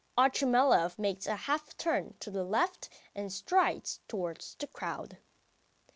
Otchumyelov 0.17 0.97
makes 0.97 1.27
a 1.27 1.35
half 1.35 1.77
turn 1.77 2.15
to 2.21 2.31
the 2.31 2.43
left 2.43 2.89
and 3.13 3.31
strides 3.31 3.99
towards 4.07 4.55
the 4.55 4.65
crowd. 4.65 5.19